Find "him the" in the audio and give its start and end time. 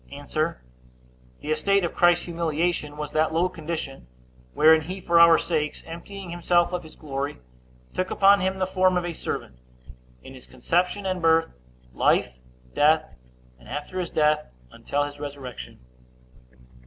8.39-8.65